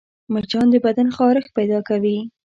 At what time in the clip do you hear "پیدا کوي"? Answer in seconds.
1.57-2.17